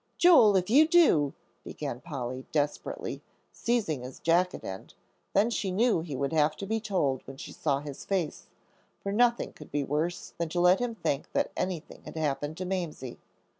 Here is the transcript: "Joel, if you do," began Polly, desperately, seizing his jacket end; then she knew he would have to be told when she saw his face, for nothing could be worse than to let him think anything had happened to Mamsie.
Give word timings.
"Joel, 0.17 0.55
if 0.55 0.67
you 0.71 0.87
do," 0.87 1.35
began 1.63 2.01
Polly, 2.01 2.47
desperately, 2.51 3.21
seizing 3.51 4.01
his 4.01 4.17
jacket 4.19 4.63
end; 4.63 4.95
then 5.33 5.51
she 5.51 5.69
knew 5.69 5.99
he 6.01 6.15
would 6.15 6.33
have 6.33 6.55
to 6.55 6.65
be 6.65 6.79
told 6.79 7.21
when 7.27 7.37
she 7.37 7.51
saw 7.51 7.81
his 7.81 8.03
face, 8.03 8.47
for 9.03 9.11
nothing 9.11 9.53
could 9.53 9.69
be 9.71 9.83
worse 9.83 10.33
than 10.39 10.49
to 10.49 10.59
let 10.59 10.79
him 10.79 10.95
think 10.95 11.27
anything 11.55 12.01
had 12.05 12.17
happened 12.17 12.57
to 12.57 12.65
Mamsie. 12.65 13.19